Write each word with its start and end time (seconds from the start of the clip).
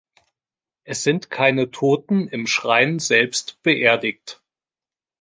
Es 0.83 1.03
sind 1.03 1.29
keine 1.29 1.69
Toten 1.69 2.27
im 2.27 2.47
Schrein 2.47 2.97
selbst 2.97 3.61
beerdigt. 3.61 4.41